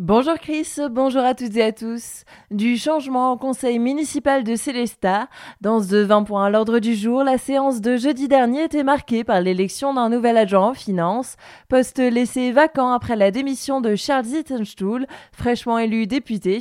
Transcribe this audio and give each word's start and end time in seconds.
Bonjour 0.00 0.34
Chris, 0.40 0.74
bonjour 0.90 1.22
à 1.22 1.36
toutes 1.36 1.54
et 1.54 1.62
à 1.62 1.70
tous. 1.70 2.24
Du 2.50 2.76
changement 2.76 3.30
au 3.30 3.36
conseil 3.36 3.78
municipal 3.78 4.42
de 4.42 4.56
Célestat, 4.56 5.28
dans 5.60 5.80
ce 5.80 5.94
20 5.94 6.24
points 6.24 6.46
à 6.46 6.50
l'ordre 6.50 6.80
du 6.80 6.96
jour, 6.96 7.22
la 7.22 7.38
séance 7.38 7.80
de 7.80 7.96
jeudi 7.96 8.26
dernier 8.26 8.64
était 8.64 8.82
marquée 8.82 9.22
par 9.22 9.40
l'élection 9.40 9.94
d'un 9.94 10.08
nouvel 10.08 10.36
adjoint 10.36 10.70
en 10.70 10.74
finance, 10.74 11.36
poste 11.68 11.98
laissé 11.98 12.50
vacant 12.50 12.90
après 12.90 13.14
la 13.14 13.30
démission 13.30 13.80
de 13.80 13.94
Charles 13.94 14.24
Zittenstuhl, 14.24 15.06
fraîchement 15.30 15.78
élu 15.78 16.08
député. 16.08 16.58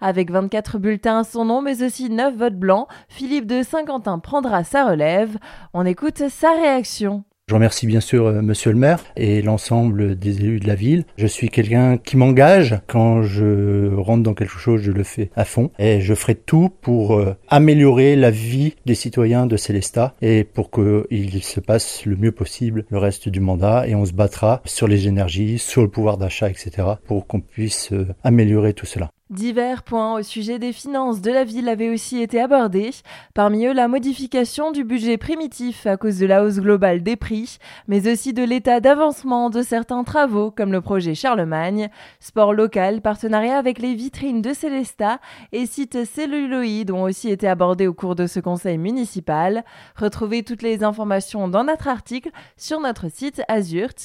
Avec 0.00 0.30
24 0.30 0.78
bulletins 0.78 1.18
à 1.18 1.24
son 1.24 1.44
nom 1.44 1.60
mais 1.60 1.82
aussi 1.82 2.08
9 2.08 2.34
votes 2.34 2.58
blancs, 2.58 2.88
Philippe 3.10 3.46
de 3.46 3.62
Saint-Quentin 3.62 4.20
prendra 4.20 4.64
sa 4.64 4.86
relève. 4.86 5.36
On 5.74 5.84
écoute 5.84 6.30
sa 6.30 6.52
réaction. 6.52 7.24
Je 7.50 7.54
remercie 7.56 7.88
bien 7.88 7.98
sûr 7.98 8.26
euh, 8.26 8.42
Monsieur 8.42 8.70
le 8.70 8.78
maire 8.78 9.00
et 9.16 9.42
l'ensemble 9.42 10.16
des 10.16 10.36
élus 10.36 10.60
de 10.60 10.68
la 10.68 10.76
ville. 10.76 11.02
Je 11.16 11.26
suis 11.26 11.48
quelqu'un 11.48 11.98
qui 11.98 12.16
m'engage. 12.16 12.78
Quand 12.86 13.22
je 13.22 13.92
rentre 13.92 14.22
dans 14.22 14.34
quelque 14.34 14.56
chose, 14.56 14.82
je 14.82 14.92
le 14.92 15.02
fais 15.02 15.32
à 15.34 15.44
fond. 15.44 15.72
Et 15.80 16.00
je 16.00 16.14
ferai 16.14 16.36
tout 16.36 16.70
pour 16.80 17.18
euh, 17.18 17.34
améliorer 17.48 18.14
la 18.14 18.30
vie 18.30 18.76
des 18.86 18.94
citoyens 18.94 19.46
de 19.46 19.56
Célestat 19.56 20.14
et 20.22 20.44
pour 20.44 20.70
qu'il 20.70 21.42
se 21.42 21.58
passe 21.58 22.06
le 22.06 22.14
mieux 22.14 22.30
possible 22.30 22.84
le 22.88 22.98
reste 22.98 23.28
du 23.28 23.40
mandat. 23.40 23.88
Et 23.88 23.96
on 23.96 24.06
se 24.06 24.12
battra 24.12 24.62
sur 24.64 24.86
les 24.86 25.08
énergies, 25.08 25.58
sur 25.58 25.82
le 25.82 25.88
pouvoir 25.88 26.18
d'achat, 26.18 26.48
etc. 26.48 26.86
pour 27.04 27.26
qu'on 27.26 27.40
puisse 27.40 27.90
euh, 27.90 28.06
améliorer 28.22 28.74
tout 28.74 28.86
cela. 28.86 29.10
Divers 29.30 29.84
points 29.84 30.18
au 30.18 30.22
sujet 30.24 30.58
des 30.58 30.72
finances 30.72 31.20
de 31.20 31.30
la 31.30 31.44
ville 31.44 31.68
avaient 31.68 31.90
aussi 31.90 32.20
été 32.20 32.40
abordés, 32.40 32.90
parmi 33.32 33.64
eux 33.64 33.72
la 33.72 33.86
modification 33.86 34.72
du 34.72 34.82
budget 34.82 35.18
primitif 35.18 35.86
à 35.86 35.96
cause 35.96 36.18
de 36.18 36.26
la 36.26 36.42
hausse 36.42 36.58
globale 36.58 37.04
des 37.04 37.14
prix, 37.14 37.58
mais 37.86 38.10
aussi 38.10 38.32
de 38.32 38.42
l'état 38.42 38.80
d'avancement 38.80 39.48
de 39.48 39.62
certains 39.62 40.02
travaux 40.02 40.50
comme 40.50 40.72
le 40.72 40.80
projet 40.80 41.14
Charlemagne, 41.14 41.90
sport 42.18 42.52
local, 42.52 43.02
partenariat 43.02 43.56
avec 43.56 43.78
les 43.78 43.94
vitrines 43.94 44.42
de 44.42 44.52
Célestat 44.52 45.20
et 45.52 45.64
sites 45.66 46.04
celluloïdes 46.06 46.90
ont 46.90 47.04
aussi 47.04 47.30
été 47.30 47.46
abordés 47.46 47.86
au 47.86 47.94
cours 47.94 48.16
de 48.16 48.26
ce 48.26 48.40
conseil 48.40 48.78
municipal. 48.78 49.64
Retrouvez 49.94 50.42
toutes 50.42 50.62
les 50.62 50.82
informations 50.82 51.46
dans 51.46 51.62
notre 51.62 51.86
article 51.86 52.30
sur 52.56 52.80
notre 52.80 53.08
site 53.08 53.42
azur-fm.com. 53.46 54.00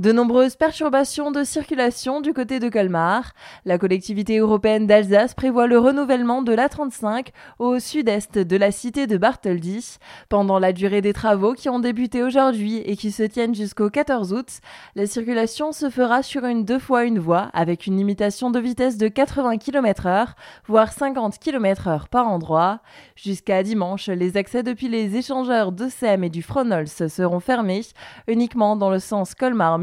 De 0.00 0.12
nombreuses 0.12 0.56
perturbations 0.56 1.30
de 1.30 1.44
circulation 1.44 2.22
du 2.22 2.32
côté 2.32 2.58
de 2.58 2.70
Colmar. 2.70 3.34
La 3.66 3.76
collectivité 3.76 4.38
européenne 4.38 4.86
d'Alsace 4.86 5.34
prévoit 5.34 5.66
le 5.66 5.78
renouvellement 5.78 6.40
de 6.40 6.54
l'A35 6.54 7.26
au 7.58 7.78
sud-est 7.78 8.38
de 8.38 8.56
la 8.56 8.72
cité 8.72 9.06
de 9.06 9.18
Bartholdi. 9.18 9.98
Pendant 10.30 10.58
la 10.58 10.72
durée 10.72 11.02
des 11.02 11.12
travaux 11.12 11.52
qui 11.52 11.68
ont 11.68 11.80
débuté 11.80 12.22
aujourd'hui 12.22 12.78
et 12.78 12.96
qui 12.96 13.10
se 13.10 13.24
tiennent 13.24 13.54
jusqu'au 13.54 13.90
14 13.90 14.32
août, 14.32 14.48
la 14.94 15.04
circulation 15.04 15.70
se 15.72 15.90
fera 15.90 16.22
sur 16.22 16.46
une 16.46 16.64
deux 16.64 16.78
fois 16.78 17.04
une 17.04 17.18
voie 17.18 17.50
avec 17.52 17.86
une 17.86 17.98
limitation 17.98 18.50
de 18.50 18.58
vitesse 18.58 18.96
de 18.96 19.08
80 19.08 19.58
km 19.58 20.06
h 20.06 20.28
voire 20.64 20.94
50 20.94 21.38
km 21.38 21.88
h 21.88 22.08
par 22.08 22.26
endroit. 22.26 22.80
Jusqu'à 23.16 23.62
dimanche, 23.62 24.06
les 24.06 24.38
accès 24.38 24.62
depuis 24.62 24.88
les 24.88 25.16
échangeurs 25.16 25.72
de 25.72 25.88
et 26.02 26.30
du 26.30 26.40
Fronols 26.40 26.88
seront 26.88 27.40
fermés 27.40 27.82
uniquement 28.28 28.76
dans 28.76 28.88
le 28.88 28.98
sens 28.98 29.34
Colmar 29.34 29.78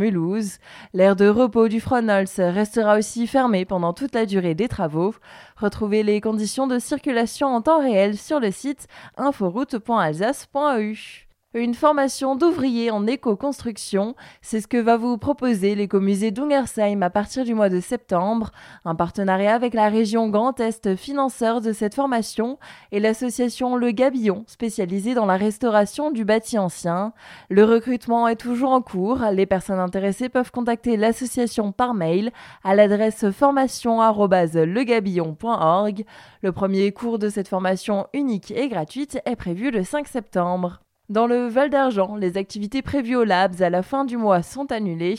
L'aire 0.93 1.15
de 1.15 1.27
repos 1.27 1.67
du 1.67 1.79
Fronols 1.79 2.25
restera 2.37 2.97
aussi 2.97 3.27
fermée 3.27 3.65
pendant 3.65 3.93
toute 3.93 4.15
la 4.15 4.25
durée 4.25 4.55
des 4.55 4.67
travaux. 4.67 5.13
Retrouvez 5.57 6.03
les 6.03 6.21
conditions 6.21 6.67
de 6.67 6.79
circulation 6.79 7.47
en 7.47 7.61
temps 7.61 7.81
réel 7.81 8.17
sur 8.17 8.39
le 8.39 8.51
site 8.51 8.87
inforoute.alsace.eu. 9.17 11.26
Une 11.57 11.73
formation 11.73 12.35
d'ouvriers 12.35 12.91
en 12.91 13.07
éco-construction, 13.07 14.13
c'est 14.43 14.61
ce 14.61 14.67
que 14.67 14.77
va 14.77 14.95
vous 14.95 15.17
proposer 15.17 15.73
l'écomusée 15.73 16.29
d'Ungersheim 16.29 17.01
à 17.01 17.09
partir 17.09 17.45
du 17.45 17.55
mois 17.55 17.69
de 17.69 17.79
septembre. 17.79 18.51
Un 18.85 18.93
partenariat 18.93 19.55
avec 19.55 19.73
la 19.73 19.89
région 19.89 20.29
Grand 20.29 20.59
Est, 20.59 20.95
financeur 20.95 21.59
de 21.59 21.73
cette 21.73 21.95
formation, 21.95 22.59
et 22.91 22.99
l'association 22.99 23.75
Le 23.75 23.89
Gabillon, 23.89 24.43
spécialisée 24.45 25.15
dans 25.15 25.25
la 25.25 25.35
restauration 25.35 26.11
du 26.11 26.25
bâti 26.25 26.59
ancien. 26.59 27.11
Le 27.49 27.63
recrutement 27.63 28.27
est 28.27 28.35
toujours 28.35 28.69
en 28.69 28.83
cours. 28.83 29.23
Les 29.33 29.47
personnes 29.47 29.79
intéressées 29.79 30.29
peuvent 30.29 30.51
contacter 30.51 30.95
l'association 30.95 31.71
par 31.71 31.95
mail 31.95 32.29
à 32.63 32.75
l'adresse 32.75 33.31
formation@legabillon.org. 33.31 36.05
Le 36.43 36.51
premier 36.51 36.91
cours 36.91 37.17
de 37.17 37.29
cette 37.29 37.47
formation 37.47 38.05
unique 38.13 38.51
et 38.51 38.69
gratuite 38.69 39.19
est 39.25 39.35
prévu 39.35 39.71
le 39.71 39.83
5 39.83 40.07
septembre. 40.07 40.81
Dans 41.09 41.25
le 41.25 41.47
Val 41.47 41.69
d'Argent, 41.69 42.17
les 42.17 42.35
activités 42.35 42.81
prévues 42.81 43.15
au 43.15 43.23
Labs 43.23 43.61
à 43.61 43.69
la 43.69 43.81
fin 43.81 44.03
du 44.03 44.17
mois 44.17 44.43
sont 44.43 44.73
annulées. 44.73 45.15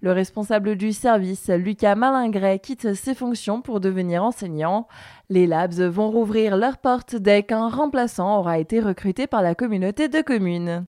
Le 0.00 0.10
responsable 0.10 0.74
du 0.74 0.92
service, 0.92 1.48
Lucas 1.48 1.94
Malingret, 1.94 2.58
quitte 2.58 2.94
ses 2.94 3.14
fonctions 3.14 3.62
pour 3.62 3.78
devenir 3.78 4.24
enseignant. 4.24 4.88
Les 5.30 5.46
Labs 5.46 5.80
vont 5.80 6.10
rouvrir 6.10 6.56
leurs 6.56 6.78
portes 6.78 7.14
dès 7.14 7.44
qu'un 7.44 7.68
remplaçant 7.68 8.40
aura 8.40 8.58
été 8.58 8.80
recruté 8.80 9.28
par 9.28 9.42
la 9.42 9.54
communauté 9.54 10.08
de 10.08 10.22
communes. 10.22 10.86